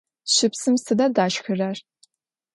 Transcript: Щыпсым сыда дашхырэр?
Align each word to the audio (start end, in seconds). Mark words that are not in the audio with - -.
Щыпсым 0.33 0.75
сыда 0.83 1.07
дашхырэр? 1.15 1.77